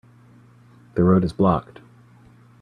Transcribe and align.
The 0.95 1.03
road 1.03 1.23
is 1.23 1.31
blocked. 1.31 1.79